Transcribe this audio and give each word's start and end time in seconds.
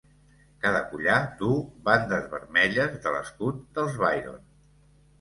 Cada 0.63 0.79
collar 0.93 1.19
duu 1.43 1.59
bandes 1.91 2.27
vermelles 2.33 2.99
de 3.07 3.17
l'escut 3.19 3.65
dels 3.79 4.05
Byron. 4.05 4.47